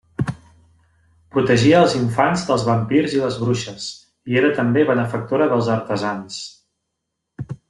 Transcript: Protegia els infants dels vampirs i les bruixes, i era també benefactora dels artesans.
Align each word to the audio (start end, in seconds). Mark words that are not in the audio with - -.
Protegia 1.35 1.81
els 1.81 1.93
infants 1.99 2.45
dels 2.47 2.65
vampirs 2.69 3.13
i 3.17 3.21
les 3.25 3.37
bruixes, 3.43 3.87
i 4.33 4.41
era 4.43 4.51
també 4.61 4.87
benefactora 4.93 5.51
dels 5.53 5.71
artesans. 5.79 6.41